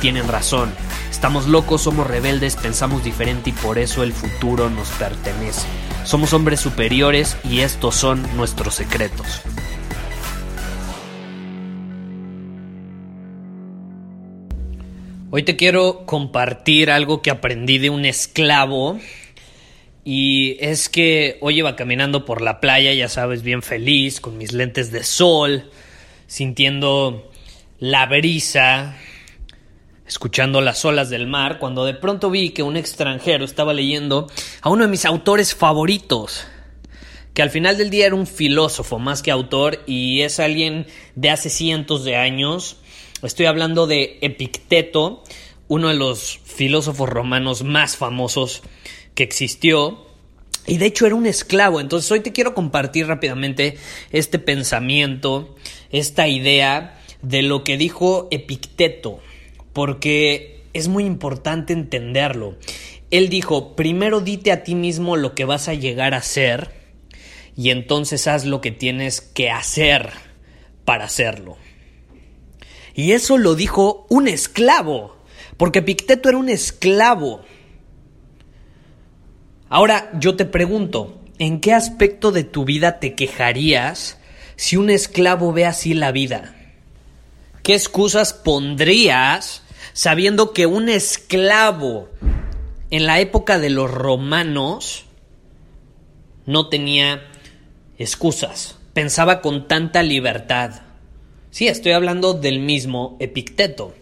tienen 0.00 0.28
razón. 0.28 0.72
Estamos 1.10 1.46
locos, 1.46 1.82
somos 1.82 2.06
rebeldes, 2.06 2.56
pensamos 2.56 3.04
diferente 3.04 3.50
y 3.50 3.52
por 3.52 3.78
eso 3.78 4.02
el 4.02 4.12
futuro 4.12 4.70
nos 4.70 4.88
pertenece. 4.90 5.66
Somos 6.04 6.32
hombres 6.32 6.60
superiores 6.60 7.36
y 7.44 7.60
estos 7.60 7.94
son 7.94 8.22
nuestros 8.36 8.74
secretos. 8.74 9.42
Hoy 15.30 15.42
te 15.42 15.56
quiero 15.56 16.06
compartir 16.06 16.90
algo 16.90 17.20
que 17.20 17.30
aprendí 17.30 17.76
de 17.76 17.90
un 17.90 18.06
esclavo 18.06 18.98
y 20.02 20.56
es 20.60 20.88
que 20.88 21.36
hoy 21.42 21.58
iba 21.58 21.76
caminando 21.76 22.24
por 22.24 22.40
la 22.40 22.60
playa, 22.60 22.94
ya 22.94 23.10
sabes, 23.10 23.42
bien 23.42 23.60
feliz, 23.60 24.22
con 24.22 24.38
mis 24.38 24.54
lentes 24.54 24.90
de 24.90 25.04
sol, 25.04 25.70
sintiendo 26.26 27.30
la 27.78 28.06
brisa, 28.06 28.96
escuchando 30.08 30.60
las 30.60 30.84
olas 30.84 31.10
del 31.10 31.28
mar, 31.28 31.58
cuando 31.60 31.84
de 31.84 31.94
pronto 31.94 32.30
vi 32.30 32.50
que 32.50 32.64
un 32.64 32.76
extranjero 32.76 33.44
estaba 33.44 33.72
leyendo 33.72 34.26
a 34.62 34.70
uno 34.70 34.82
de 34.82 34.90
mis 34.90 35.04
autores 35.04 35.54
favoritos, 35.54 36.44
que 37.34 37.42
al 37.42 37.50
final 37.50 37.76
del 37.76 37.90
día 37.90 38.06
era 38.06 38.16
un 38.16 38.26
filósofo 38.26 38.98
más 38.98 39.22
que 39.22 39.30
autor 39.30 39.84
y 39.86 40.22
es 40.22 40.40
alguien 40.40 40.86
de 41.14 41.30
hace 41.30 41.50
cientos 41.50 42.04
de 42.04 42.16
años 42.16 42.78
Estoy 43.22 43.46
hablando 43.46 43.88
de 43.88 44.18
Epicteto, 44.20 45.24
uno 45.66 45.88
de 45.88 45.94
los 45.94 46.38
filósofos 46.44 47.08
romanos 47.08 47.64
más 47.64 47.96
famosos 47.96 48.62
que 49.16 49.24
existió. 49.24 50.06
Y 50.68 50.78
de 50.78 50.86
hecho 50.86 51.04
era 51.04 51.16
un 51.16 51.26
esclavo. 51.26 51.80
Entonces 51.80 52.12
hoy 52.12 52.20
te 52.20 52.32
quiero 52.32 52.54
compartir 52.54 53.08
rápidamente 53.08 53.76
este 54.12 54.38
pensamiento, 54.38 55.56
esta 55.90 56.28
idea 56.28 57.00
de 57.22 57.42
lo 57.42 57.64
que 57.64 57.76
dijo 57.76 58.28
Epicteto, 58.30 59.18
porque 59.78 60.64
es 60.72 60.88
muy 60.88 61.04
importante 61.04 61.72
entenderlo. 61.72 62.56
Él 63.12 63.28
dijo, 63.28 63.76
primero 63.76 64.20
dite 64.20 64.50
a 64.50 64.64
ti 64.64 64.74
mismo 64.74 65.16
lo 65.16 65.36
que 65.36 65.44
vas 65.44 65.68
a 65.68 65.74
llegar 65.74 66.14
a 66.14 66.22
ser 66.22 66.72
y 67.54 67.70
entonces 67.70 68.26
haz 68.26 68.44
lo 68.44 68.60
que 68.60 68.72
tienes 68.72 69.20
que 69.20 69.52
hacer 69.52 70.10
para 70.84 71.04
hacerlo. 71.04 71.58
Y 72.92 73.12
eso 73.12 73.38
lo 73.38 73.54
dijo 73.54 74.04
un 74.10 74.26
esclavo, 74.26 75.16
porque 75.56 75.80
Picteto 75.80 76.28
era 76.28 76.38
un 76.38 76.48
esclavo. 76.48 77.42
Ahora 79.68 80.10
yo 80.18 80.34
te 80.34 80.44
pregunto, 80.44 81.20
¿en 81.38 81.60
qué 81.60 81.72
aspecto 81.72 82.32
de 82.32 82.42
tu 82.42 82.64
vida 82.64 82.98
te 82.98 83.14
quejarías 83.14 84.18
si 84.56 84.76
un 84.76 84.90
esclavo 84.90 85.52
ve 85.52 85.66
así 85.66 85.94
la 85.94 86.10
vida? 86.10 86.56
¿Qué 87.62 87.74
excusas 87.74 88.32
pondrías 88.32 89.62
sabiendo 89.98 90.52
que 90.52 90.66
un 90.66 90.88
esclavo 90.88 92.08
en 92.90 93.04
la 93.04 93.18
época 93.18 93.58
de 93.58 93.68
los 93.68 93.90
romanos 93.90 95.06
no 96.46 96.68
tenía 96.68 97.26
excusas? 97.98 98.78
Pensaba 98.92 99.40
con 99.40 99.66
tanta 99.66 100.04
libertad. 100.04 100.82
Sí, 101.50 101.66
estoy 101.66 101.90
hablando 101.90 102.34
del 102.34 102.60
mismo 102.60 103.16
Epicteto. 103.18 103.92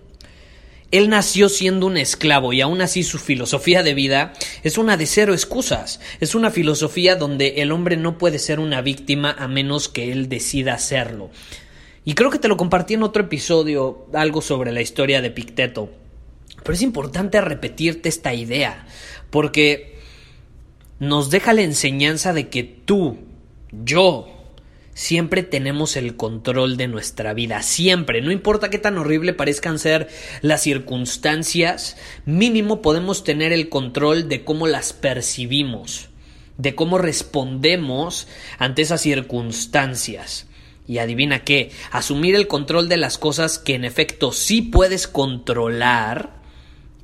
Él 0.91 1.09
nació 1.09 1.49
siendo 1.49 1.87
un 1.87 1.97
esclavo 1.97 2.53
y 2.53 2.61
aún 2.61 2.83
así 2.83 3.03
su 3.03 3.19
filosofía 3.19 3.83
de 3.83 3.95
vida 3.95 4.35
es 4.65 4.77
una 4.77 4.99
de 4.99 5.07
cero 5.07 5.33
excusas. 5.33 6.01
Es 6.21 6.35
una 6.35 6.51
filosofía 6.51 7.17
donde 7.17 7.63
el 7.63 7.73
hombre 7.73 7.97
no 7.97 8.19
puede 8.19 8.39
ser 8.39 8.61
una 8.61 8.83
víctima 8.83 9.35
a 9.39 9.49
menos 9.49 9.89
que 9.89 10.13
él 10.13 10.29
decida 10.29 10.75
hacerlo. 10.75 11.31
Y 12.07 12.15
creo 12.15 12.31
que 12.31 12.39
te 12.39 12.47
lo 12.47 12.57
compartí 12.57 12.95
en 12.95 13.03
otro 13.03 13.25
episodio, 13.25 14.07
algo 14.13 14.41
sobre 14.41 14.71
la 14.71 14.81
historia 14.81 15.21
de 15.21 15.27
Epicteto. 15.27 15.91
Pero 16.63 16.73
es 16.73 16.83
importante 16.83 17.41
repetirte 17.41 18.09
esta 18.09 18.33
idea, 18.33 18.87
porque 19.31 19.99
nos 21.01 21.31
deja 21.31 21.53
la 21.53 21.63
enseñanza 21.63 22.33
de 22.33 22.49
que 22.49 22.63
tú, 22.63 23.19
yo, 23.73 24.33
Siempre 24.95 25.43
tenemos 25.43 25.95
el 25.99 26.17
control 26.17 26.79
de 26.79 26.89
nuestra 26.89 27.35
vida, 27.35 27.63
siempre, 27.63 28.23
no 28.23 28.33
importa 28.33 28.71
qué 28.71 28.79
tan 28.79 28.97
horrible 28.97 29.35
parezcan 29.35 29.79
ser 29.79 30.09
las 30.41 30.63
circunstancias, 30.63 31.99
mínimo 32.25 32.81
podemos 32.81 33.23
tener 33.23 33.53
el 33.53 33.69
control 33.69 34.27
de 34.31 34.43
cómo 34.43 34.67
las 34.67 34.95
percibimos, 34.95 36.09
de 36.57 36.75
cómo 36.75 36.97
respondemos 36.97 38.27
ante 38.59 38.81
esas 38.81 39.03
circunstancias. 39.03 40.46
Y 40.89 40.99
adivina 40.99 41.45
qué, 41.45 41.71
asumir 41.91 42.35
el 42.35 42.47
control 42.47 42.89
de 42.89 42.97
las 42.97 43.19
cosas 43.19 43.59
que 43.59 43.75
en 43.75 43.85
efecto 43.85 44.33
sí 44.33 44.63
puedes 44.63 45.09
controlar 45.09 46.37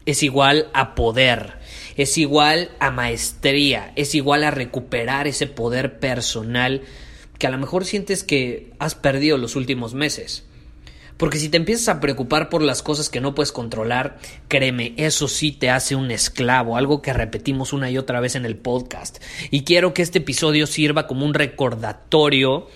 es 0.07 0.23
igual 0.23 0.69
a 0.73 0.95
poder, 0.95 1.59
es 1.97 2.19
igual 2.19 2.71
a 2.81 2.91
maestría, 2.91 3.93
es 3.97 4.15
igual 4.15 4.45
a 4.45 4.51
recuperar 4.51 5.27
ese 5.27 5.47
poder 5.47 5.99
personal 5.99 6.83
que 7.39 7.47
a 7.47 7.51
lo 7.51 7.59
mejor 7.59 7.85
sientes 7.85 8.23
que 8.23 8.71
has 8.79 8.95
perdido 8.95 9.37
los 9.39 9.57
últimos 9.57 9.95
meses. 9.95 10.45
Porque 11.17 11.39
si 11.39 11.49
te 11.49 11.57
empiezas 11.57 11.89
a 11.89 12.01
preocupar 12.01 12.49
por 12.49 12.63
las 12.63 12.83
cosas 12.83 13.09
que 13.09 13.21
no 13.21 13.35
puedes 13.35 13.53
controlar, 13.53 14.19
créeme, 14.49 14.95
eso 14.97 15.29
sí 15.29 15.53
te 15.53 15.71
hace 15.71 15.95
un 15.95 16.11
esclavo, 16.11 16.77
algo 16.77 17.01
que 17.01 17.13
repetimos 17.13 17.73
una 17.73 17.91
y 17.91 17.99
otra 17.99 18.21
vez 18.21 18.35
en 18.35 18.45
el 18.45 18.57
podcast. 18.57 19.23
Y 19.51 19.63
quiero 19.63 19.95
que 19.95 20.03
este 20.03 20.19
episodio 20.19 20.67
sirva 20.67 21.07
como 21.07 21.25
un 21.25 21.35
recordatorio 21.35 22.69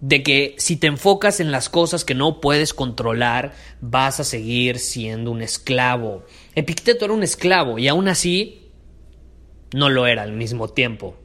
de 0.00 0.22
que 0.22 0.54
si 0.58 0.76
te 0.76 0.86
enfocas 0.86 1.40
en 1.40 1.50
las 1.50 1.68
cosas 1.68 2.04
que 2.04 2.14
no 2.14 2.40
puedes 2.40 2.72
controlar, 2.72 3.54
vas 3.80 4.20
a 4.20 4.24
seguir 4.24 4.78
siendo 4.78 5.30
un 5.30 5.42
esclavo. 5.42 6.24
Epicteto 6.54 7.04
era 7.04 7.14
un 7.14 7.22
esclavo 7.22 7.78
y 7.78 7.88
aún 7.88 8.08
así 8.08 8.70
no 9.72 9.88
lo 9.88 10.06
era 10.06 10.22
al 10.22 10.32
mismo 10.32 10.68
tiempo. 10.68 11.16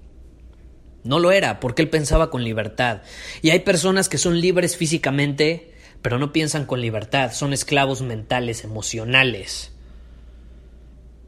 No 1.03 1.19
lo 1.19 1.31
era, 1.31 1.59
porque 1.59 1.81
él 1.81 1.89
pensaba 1.89 2.29
con 2.29 2.43
libertad. 2.43 3.01
Y 3.41 3.49
hay 3.49 3.59
personas 3.59 4.09
que 4.09 4.17
son 4.17 4.39
libres 4.39 4.77
físicamente, 4.77 5.73
pero 6.01 6.17
no 6.17 6.31
piensan 6.31 6.65
con 6.65 6.81
libertad, 6.81 7.33
son 7.33 7.53
esclavos 7.53 8.01
mentales, 8.01 8.63
emocionales. 8.63 9.71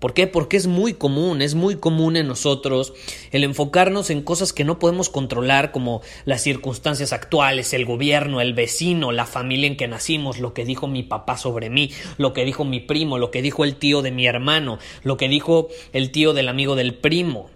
¿Por 0.06 0.14
qué? 0.14 0.28
Porque 0.28 0.56
es 0.56 0.68
muy 0.68 0.94
común, 0.94 1.42
es 1.42 1.56
muy 1.56 1.78
común 1.78 2.16
en 2.16 2.28
nosotros 2.28 2.94
el 3.32 3.44
enfocarnos 3.44 4.12
en 4.12 4.22
cosas 4.22 4.54
que 4.54 4.64
no 4.64 4.78
podemos 4.78 5.10
controlar, 5.10 5.72
como 5.72 6.04
las 6.26 6.44
circunstancias 6.44 7.12
actuales, 7.12 7.74
el 7.74 7.86
gobierno, 7.86 8.40
el 8.40 8.54
vecino, 8.54 9.12
la 9.12 9.26
familia 9.26 9.66
en 9.66 9.78
que 9.78 9.88
nacimos, 9.88 10.38
lo 10.38 10.54
que 10.54 10.64
dijo 10.64 10.88
mi 10.88 11.02
papá 11.02 11.38
sobre 11.38 11.72
mí, 11.72 11.90
lo 12.18 12.34
que 12.34 12.46
dijo 12.46 12.66
mi 12.66 12.82
primo, 12.82 13.18
lo 13.18 13.32
que 13.32 13.42
dijo 13.42 13.64
el 13.64 13.78
tío 13.78 14.04
de 14.04 14.12
mi 14.12 14.28
hermano, 14.28 14.78
lo 15.02 15.18
que 15.18 15.28
dijo 15.28 15.70
el 15.92 16.12
tío 16.12 16.34
del 16.34 16.50
amigo 16.50 16.76
del 16.76 16.94
primo 16.94 17.50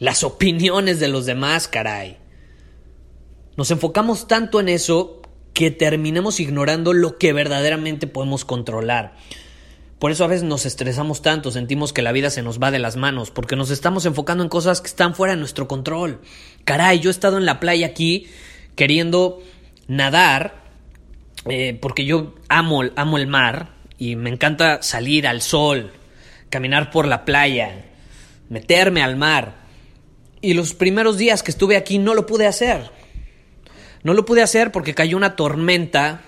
las 0.00 0.24
opiniones 0.24 0.98
de 0.98 1.06
los 1.06 1.26
demás, 1.26 1.68
caray. 1.68 2.16
Nos 3.56 3.70
enfocamos 3.70 4.26
tanto 4.26 4.58
en 4.58 4.68
eso 4.68 5.22
que 5.52 5.70
terminamos 5.70 6.40
ignorando 6.40 6.92
lo 6.92 7.18
que 7.18 7.32
verdaderamente 7.32 8.08
podemos 8.08 8.44
controlar. 8.44 9.14
Por 10.04 10.10
eso 10.10 10.22
a 10.24 10.26
veces 10.26 10.42
nos 10.42 10.66
estresamos 10.66 11.22
tanto, 11.22 11.50
sentimos 11.50 11.94
que 11.94 12.02
la 12.02 12.12
vida 12.12 12.28
se 12.28 12.42
nos 12.42 12.62
va 12.62 12.70
de 12.70 12.78
las 12.78 12.96
manos, 12.96 13.30
porque 13.30 13.56
nos 13.56 13.70
estamos 13.70 14.04
enfocando 14.04 14.44
en 14.44 14.50
cosas 14.50 14.82
que 14.82 14.88
están 14.88 15.14
fuera 15.14 15.32
de 15.32 15.40
nuestro 15.40 15.66
control. 15.66 16.20
Caray, 16.64 17.00
yo 17.00 17.08
he 17.08 17.10
estado 17.10 17.38
en 17.38 17.46
la 17.46 17.58
playa 17.58 17.86
aquí 17.86 18.26
queriendo 18.76 19.42
nadar, 19.88 20.62
eh, 21.48 21.78
porque 21.80 22.04
yo 22.04 22.34
amo, 22.50 22.82
amo 22.96 23.16
el 23.16 23.26
mar 23.26 23.76
y 23.96 24.16
me 24.16 24.28
encanta 24.28 24.82
salir 24.82 25.26
al 25.26 25.40
sol, 25.40 25.90
caminar 26.50 26.90
por 26.90 27.08
la 27.08 27.24
playa, 27.24 27.86
meterme 28.50 29.02
al 29.02 29.16
mar. 29.16 29.54
Y 30.42 30.52
los 30.52 30.74
primeros 30.74 31.16
días 31.16 31.42
que 31.42 31.50
estuve 31.50 31.78
aquí 31.78 31.96
no 31.96 32.12
lo 32.12 32.26
pude 32.26 32.46
hacer. 32.46 32.90
No 34.02 34.12
lo 34.12 34.26
pude 34.26 34.42
hacer 34.42 34.70
porque 34.70 34.92
cayó 34.92 35.16
una 35.16 35.34
tormenta 35.34 36.20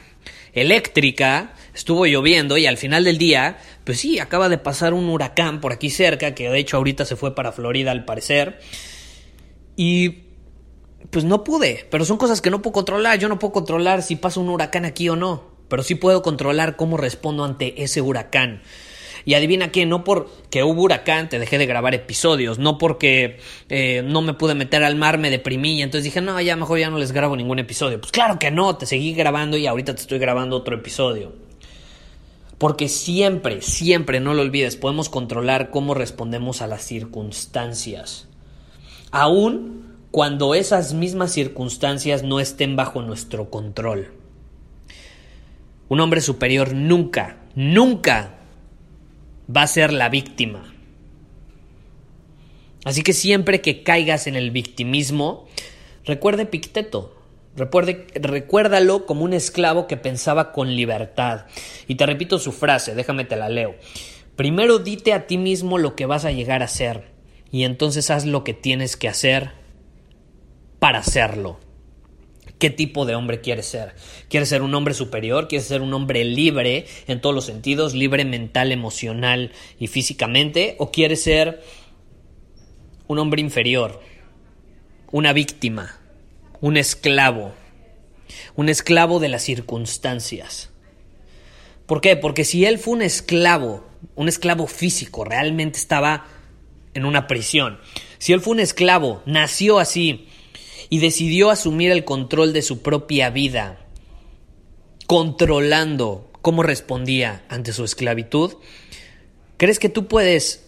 eléctrica 0.56 1.52
estuvo 1.74 2.06
lloviendo 2.06 2.56
y 2.56 2.66
al 2.66 2.78
final 2.78 3.04
del 3.04 3.18
día, 3.18 3.58
pues 3.84 4.00
sí, 4.00 4.18
acaba 4.18 4.48
de 4.48 4.58
pasar 4.58 4.94
un 4.94 5.08
huracán 5.08 5.60
por 5.60 5.72
aquí 5.72 5.90
cerca, 5.90 6.34
que 6.34 6.48
de 6.48 6.58
hecho 6.58 6.78
ahorita 6.78 7.04
se 7.04 7.14
fue 7.14 7.34
para 7.34 7.52
Florida 7.52 7.92
al 7.92 8.04
parecer. 8.04 8.58
Y 9.76 10.24
pues 11.10 11.24
no 11.24 11.44
pude, 11.44 11.86
pero 11.90 12.04
son 12.04 12.16
cosas 12.16 12.40
que 12.40 12.50
no 12.50 12.62
puedo 12.62 12.72
controlar. 12.72 13.18
Yo 13.18 13.28
no 13.28 13.38
puedo 13.38 13.52
controlar 13.52 14.02
si 14.02 14.16
pasa 14.16 14.40
un 14.40 14.48
huracán 14.48 14.86
aquí 14.86 15.08
o 15.08 15.16
no, 15.16 15.44
pero 15.68 15.82
sí 15.82 15.94
puedo 15.94 16.22
controlar 16.22 16.76
cómo 16.76 16.96
respondo 16.96 17.44
ante 17.44 17.82
ese 17.82 18.00
huracán. 18.00 18.62
Y 19.24 19.34
adivina 19.34 19.72
qué, 19.72 19.86
no 19.86 20.04
porque 20.04 20.62
hubo 20.62 20.82
huracán 20.82 21.28
te 21.28 21.38
dejé 21.38 21.58
de 21.58 21.66
grabar 21.66 21.94
episodios, 21.94 22.58
no 22.58 22.78
porque 22.78 23.38
eh, 23.68 24.02
no 24.04 24.22
me 24.22 24.34
pude 24.34 24.54
meter 24.54 24.84
al 24.84 24.96
mar, 24.96 25.18
me 25.18 25.30
deprimí 25.30 25.78
y 25.78 25.82
entonces 25.82 26.04
dije, 26.04 26.20
no, 26.20 26.40
ya 26.40 26.56
mejor 26.56 26.78
ya 26.78 26.90
no 26.90 26.98
les 26.98 27.12
grabo 27.12 27.36
ningún 27.36 27.58
episodio. 27.58 28.00
Pues 28.00 28.12
claro 28.12 28.38
que 28.38 28.50
no, 28.50 28.76
te 28.76 28.86
seguí 28.86 29.14
grabando 29.14 29.56
y 29.56 29.66
ahorita 29.66 29.94
te 29.94 30.02
estoy 30.02 30.18
grabando 30.18 30.56
otro 30.56 30.76
episodio. 30.76 31.32
Porque 32.58 32.88
siempre, 32.88 33.60
siempre, 33.60 34.20
no 34.20 34.32
lo 34.32 34.42
olvides, 34.42 34.76
podemos 34.76 35.08
controlar 35.08 35.70
cómo 35.70 35.94
respondemos 35.94 36.62
a 36.62 36.66
las 36.66 36.82
circunstancias. 36.82 38.28
Aún 39.10 39.86
cuando 40.10 40.54
esas 40.54 40.94
mismas 40.94 41.32
circunstancias 41.32 42.22
no 42.22 42.40
estén 42.40 42.74
bajo 42.74 43.02
nuestro 43.02 43.50
control. 43.50 44.12
Un 45.88 46.00
hombre 46.00 46.22
superior 46.22 46.72
nunca, 46.72 47.36
nunca 47.54 48.35
va 49.54 49.62
a 49.62 49.66
ser 49.66 49.92
la 49.92 50.08
víctima. 50.08 50.74
Así 52.84 53.02
que 53.02 53.12
siempre 53.12 53.60
que 53.60 53.82
caigas 53.82 54.26
en 54.26 54.36
el 54.36 54.50
victimismo, 54.50 55.46
recuerde 56.04 56.46
Picteto. 56.46 57.12
Recuerde, 57.56 58.06
recuérdalo 58.14 59.06
como 59.06 59.24
un 59.24 59.32
esclavo 59.32 59.86
que 59.86 59.96
pensaba 59.96 60.52
con 60.52 60.76
libertad. 60.76 61.46
Y 61.88 61.94
te 61.94 62.06
repito 62.06 62.38
su 62.38 62.52
frase, 62.52 62.94
déjame 62.94 63.24
te 63.24 63.36
la 63.36 63.48
leo. 63.48 63.74
Primero 64.36 64.78
dite 64.78 65.14
a 65.14 65.26
ti 65.26 65.38
mismo 65.38 65.78
lo 65.78 65.96
que 65.96 66.06
vas 66.06 66.26
a 66.26 66.32
llegar 66.32 66.62
a 66.62 66.68
ser 66.68 67.10
y 67.50 67.64
entonces 67.64 68.10
haz 68.10 68.26
lo 68.26 68.44
que 68.44 68.52
tienes 68.52 68.96
que 68.96 69.08
hacer 69.08 69.52
para 70.78 70.98
hacerlo 70.98 71.58
qué 72.58 72.70
tipo 72.70 73.04
de 73.04 73.14
hombre 73.14 73.40
quieres 73.40 73.66
ser. 73.66 73.94
¿Quieres 74.28 74.48
ser 74.48 74.62
un 74.62 74.74
hombre 74.74 74.94
superior? 74.94 75.48
¿Quieres 75.48 75.68
ser 75.68 75.82
un 75.82 75.92
hombre 75.94 76.24
libre 76.24 76.86
en 77.06 77.20
todos 77.20 77.34
los 77.34 77.44
sentidos, 77.44 77.94
libre 77.94 78.24
mental, 78.24 78.72
emocional 78.72 79.52
y 79.78 79.86
físicamente? 79.88 80.76
¿O 80.78 80.90
quieres 80.90 81.22
ser 81.22 81.62
un 83.06 83.18
hombre 83.18 83.42
inferior? 83.42 84.00
Una 85.12 85.32
víctima, 85.32 85.98
un 86.60 86.76
esclavo, 86.76 87.52
un 88.54 88.68
esclavo 88.68 89.20
de 89.20 89.28
las 89.28 89.42
circunstancias. 89.42 90.70
¿Por 91.86 92.00
qué? 92.00 92.16
Porque 92.16 92.44
si 92.44 92.64
él 92.64 92.78
fue 92.78 92.94
un 92.94 93.02
esclavo, 93.02 93.86
un 94.16 94.28
esclavo 94.28 94.66
físico, 94.66 95.24
realmente 95.24 95.78
estaba 95.78 96.26
en 96.94 97.04
una 97.04 97.28
prisión. 97.28 97.78
Si 98.18 98.32
él 98.32 98.40
fue 98.40 98.54
un 98.54 98.60
esclavo, 98.60 99.22
nació 99.26 99.78
así, 99.78 100.26
y 100.88 100.98
decidió 100.98 101.50
asumir 101.50 101.90
el 101.90 102.04
control 102.04 102.52
de 102.52 102.62
su 102.62 102.82
propia 102.82 103.30
vida, 103.30 103.78
controlando 105.06 106.30
cómo 106.42 106.62
respondía 106.62 107.44
ante 107.48 107.72
su 107.72 107.84
esclavitud, 107.84 108.54
¿crees 109.56 109.78
que 109.78 109.88
tú 109.88 110.06
puedes 110.06 110.64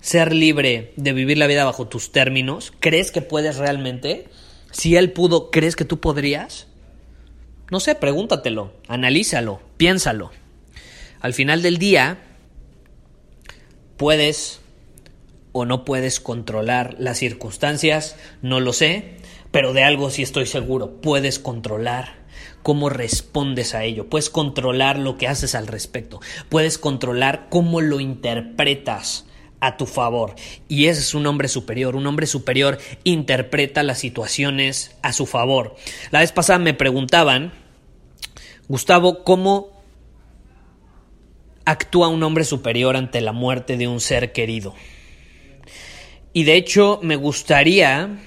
ser 0.00 0.34
libre 0.34 0.92
de 0.96 1.12
vivir 1.12 1.38
la 1.38 1.46
vida 1.46 1.64
bajo 1.64 1.86
tus 1.86 2.12
términos? 2.12 2.72
¿Crees 2.80 3.12
que 3.12 3.22
puedes 3.22 3.56
realmente? 3.56 4.28
Si 4.70 4.96
él 4.96 5.12
pudo, 5.12 5.50
¿crees 5.50 5.76
que 5.76 5.84
tú 5.84 6.00
podrías? 6.00 6.66
No 7.70 7.78
sé, 7.78 7.94
pregúntatelo, 7.94 8.72
analízalo, 8.88 9.60
piénsalo. 9.76 10.30
Al 11.20 11.34
final 11.34 11.62
del 11.62 11.78
día, 11.78 12.18
puedes 13.96 14.61
o 15.52 15.64
no 15.64 15.84
puedes 15.84 16.20
controlar 16.20 16.96
las 16.98 17.18
circunstancias, 17.18 18.16
no 18.40 18.60
lo 18.60 18.72
sé, 18.72 19.16
pero 19.50 19.72
de 19.72 19.84
algo 19.84 20.10
sí 20.10 20.22
estoy 20.22 20.46
seguro, 20.46 21.00
puedes 21.00 21.38
controlar 21.38 22.22
cómo 22.62 22.88
respondes 22.88 23.74
a 23.74 23.84
ello, 23.84 24.08
puedes 24.08 24.30
controlar 24.30 24.98
lo 24.98 25.18
que 25.18 25.28
haces 25.28 25.54
al 25.54 25.66
respecto, 25.66 26.20
puedes 26.48 26.78
controlar 26.78 27.48
cómo 27.50 27.80
lo 27.80 28.00
interpretas 28.00 29.26
a 29.62 29.76
tu 29.76 29.86
favor. 29.86 30.34
Y 30.68 30.86
ese 30.86 31.00
es 31.00 31.14
un 31.14 31.24
hombre 31.24 31.46
superior. 31.46 31.94
Un 31.94 32.04
hombre 32.08 32.26
superior 32.26 32.78
interpreta 33.04 33.84
las 33.84 34.00
situaciones 34.00 34.96
a 35.02 35.12
su 35.12 35.24
favor. 35.24 35.76
La 36.10 36.18
vez 36.18 36.32
pasada 36.32 36.58
me 36.58 36.74
preguntaban, 36.74 37.52
Gustavo, 38.66 39.22
¿cómo 39.22 39.70
actúa 41.64 42.08
un 42.08 42.24
hombre 42.24 42.42
superior 42.42 42.96
ante 42.96 43.20
la 43.20 43.30
muerte 43.30 43.76
de 43.76 43.86
un 43.86 44.00
ser 44.00 44.32
querido? 44.32 44.74
Y 46.32 46.44
de 46.44 46.56
hecho 46.56 46.98
me 47.02 47.16
gustaría 47.16 48.18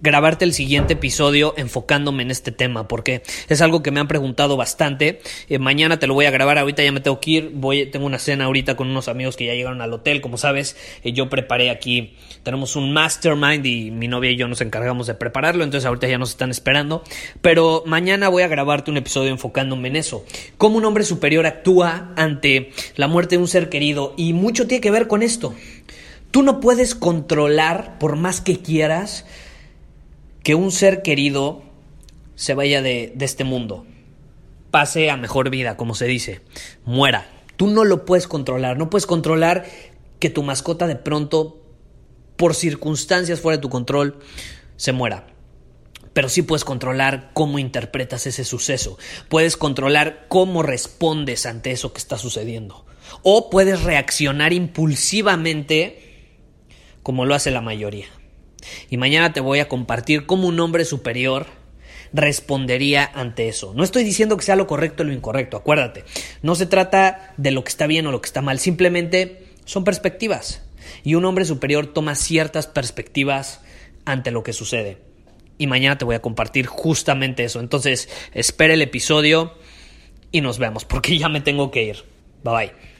grabarte 0.00 0.44
el 0.44 0.52
siguiente 0.52 0.94
episodio 0.94 1.54
enfocándome 1.56 2.22
en 2.22 2.30
este 2.30 2.52
tema, 2.52 2.88
porque 2.88 3.22
es 3.48 3.60
algo 3.60 3.82
que 3.82 3.90
me 3.90 4.00
han 4.00 4.08
preguntado 4.08 4.56
bastante. 4.56 5.20
Eh, 5.48 5.58
mañana 5.58 5.98
te 5.98 6.06
lo 6.06 6.14
voy 6.14 6.24
a 6.24 6.30
grabar, 6.30 6.58
ahorita 6.58 6.82
ya 6.82 6.92
me 6.92 7.00
tengo 7.00 7.20
que 7.20 7.30
ir, 7.30 7.50
voy, 7.54 7.86
tengo 7.86 8.06
una 8.06 8.18
cena 8.18 8.46
ahorita 8.46 8.76
con 8.76 8.88
unos 8.88 9.08
amigos 9.08 9.36
que 9.36 9.46
ya 9.46 9.54
llegaron 9.54 9.82
al 9.82 9.92
hotel, 9.92 10.20
como 10.20 10.38
sabes, 10.38 10.76
eh, 11.04 11.12
yo 11.12 11.28
preparé 11.28 11.70
aquí, 11.70 12.16
tenemos 12.42 12.76
un 12.76 12.92
mastermind 12.92 13.64
y 13.66 13.90
mi 13.90 14.08
novia 14.08 14.30
y 14.30 14.36
yo 14.36 14.48
nos 14.48 14.60
encargamos 14.60 15.06
de 15.06 15.14
prepararlo, 15.14 15.64
entonces 15.64 15.86
ahorita 15.86 16.08
ya 16.08 16.18
nos 16.18 16.30
están 16.30 16.50
esperando, 16.50 17.04
pero 17.42 17.82
mañana 17.86 18.28
voy 18.28 18.42
a 18.42 18.48
grabarte 18.48 18.90
un 18.90 18.96
episodio 18.96 19.30
enfocándome 19.30 19.88
en 19.88 19.96
eso, 19.96 20.24
cómo 20.56 20.78
un 20.78 20.84
hombre 20.84 21.04
superior 21.04 21.46
actúa 21.46 22.12
ante 22.16 22.70
la 22.96 23.08
muerte 23.08 23.36
de 23.36 23.42
un 23.42 23.48
ser 23.48 23.68
querido 23.68 24.14
y 24.16 24.32
mucho 24.32 24.66
tiene 24.66 24.80
que 24.80 24.90
ver 24.90 25.06
con 25.06 25.22
esto. 25.22 25.54
Tú 26.30 26.42
no 26.42 26.60
puedes 26.60 26.94
controlar, 26.94 27.98
por 27.98 28.16
más 28.16 28.40
que 28.40 28.60
quieras, 28.60 29.24
que 30.42 30.54
un 30.54 30.70
ser 30.70 31.02
querido 31.02 31.62
se 32.36 32.54
vaya 32.54 32.82
de, 32.82 33.12
este 33.20 33.44
mundo, 33.44 33.84
pase 34.70 35.10
a 35.10 35.16
mejor 35.16 35.50
vida, 35.50 35.76
como 35.76 35.94
se 35.94 36.06
dice, 36.06 36.40
muera. 36.84 37.26
Tú 37.56 37.66
no 37.66 37.84
lo 37.84 38.04
puedes 38.04 38.26
controlar, 38.26 38.78
no 38.78 38.88
puedes 38.88 39.06
controlar 39.06 39.66
que 40.18 40.30
tu 40.30 40.42
mascota 40.42 40.86
de 40.86 40.96
pronto, 40.96 41.60
por 42.36 42.54
circunstancias 42.54 43.40
fuera 43.40 43.58
de 43.58 43.62
tu 43.62 43.68
control, 43.68 44.20
se 44.76 44.92
muera. 44.92 45.26
Pero 46.12 46.28
sí 46.28 46.42
puedes 46.42 46.64
controlar 46.64 47.30
cómo 47.34 47.58
interpretas 47.58 48.26
ese 48.26 48.44
suceso. 48.44 48.98
Puedes 49.28 49.56
controlar 49.56 50.26
cómo 50.28 50.62
respondes 50.62 51.44
ante 51.44 51.70
eso 51.72 51.92
que 51.92 51.98
está 51.98 52.16
sucediendo. 52.18 52.86
O 53.22 53.50
puedes 53.50 53.82
reaccionar 53.82 54.52
impulsivamente 54.52 56.09
como 57.10 57.26
lo 57.26 57.34
hace 57.34 57.50
la 57.50 57.60
mayoría. 57.60 58.06
Y 58.88 58.96
mañana 58.96 59.32
te 59.32 59.40
voy 59.40 59.58
a 59.58 59.66
compartir 59.66 60.26
cómo 60.26 60.46
un 60.46 60.60
hombre 60.60 60.84
superior 60.84 61.46
respondería 62.12 63.04
ante 63.12 63.48
eso. 63.48 63.74
No 63.74 63.82
estoy 63.82 64.04
diciendo 64.04 64.36
que 64.36 64.44
sea 64.44 64.54
lo 64.54 64.68
correcto 64.68 65.02
o 65.02 65.06
lo 65.06 65.12
incorrecto, 65.12 65.56
acuérdate. 65.56 66.04
No 66.42 66.54
se 66.54 66.66
trata 66.66 67.34
de 67.36 67.50
lo 67.50 67.64
que 67.64 67.70
está 67.70 67.88
bien 67.88 68.06
o 68.06 68.12
lo 68.12 68.20
que 68.20 68.28
está 68.28 68.42
mal, 68.42 68.60
simplemente 68.60 69.46
son 69.64 69.82
perspectivas. 69.82 70.62
Y 71.02 71.16
un 71.16 71.24
hombre 71.24 71.44
superior 71.44 71.88
toma 71.88 72.14
ciertas 72.14 72.68
perspectivas 72.68 73.60
ante 74.04 74.30
lo 74.30 74.44
que 74.44 74.52
sucede. 74.52 74.98
Y 75.58 75.66
mañana 75.66 75.98
te 75.98 76.04
voy 76.04 76.14
a 76.14 76.22
compartir 76.22 76.66
justamente 76.66 77.42
eso. 77.42 77.58
Entonces, 77.58 78.08
espera 78.34 78.72
el 78.72 78.82
episodio 78.82 79.54
y 80.30 80.42
nos 80.42 80.60
vemos, 80.60 80.84
porque 80.84 81.18
ya 81.18 81.28
me 81.28 81.40
tengo 81.40 81.72
que 81.72 81.82
ir. 81.82 82.04
Bye 82.44 82.54
bye. 82.54 82.99